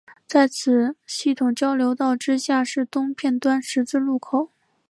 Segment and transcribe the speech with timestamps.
[0.25, 4.49] 在此系统交流道之下是东片端十字路口。